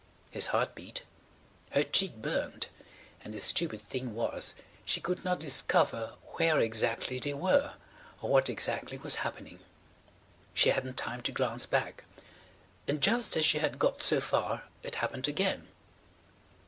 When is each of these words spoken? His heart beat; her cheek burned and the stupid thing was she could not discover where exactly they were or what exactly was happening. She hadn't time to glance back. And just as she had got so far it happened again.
His 0.31 0.47
heart 0.47 0.73
beat; 0.73 1.03
her 1.73 1.83
cheek 1.83 2.15
burned 2.15 2.65
and 3.23 3.35
the 3.35 3.39
stupid 3.39 3.81
thing 3.83 4.15
was 4.15 4.55
she 4.83 4.99
could 4.99 5.23
not 5.23 5.39
discover 5.39 6.15
where 6.39 6.57
exactly 6.59 7.19
they 7.19 7.35
were 7.35 7.75
or 8.19 8.31
what 8.31 8.49
exactly 8.49 8.97
was 8.97 9.17
happening. 9.17 9.59
She 10.55 10.69
hadn't 10.69 10.97
time 10.97 11.21
to 11.21 11.31
glance 11.31 11.67
back. 11.67 12.03
And 12.87 12.99
just 12.99 13.37
as 13.37 13.45
she 13.45 13.59
had 13.59 13.77
got 13.77 14.01
so 14.01 14.19
far 14.19 14.63
it 14.81 14.95
happened 14.95 15.27
again. 15.27 15.67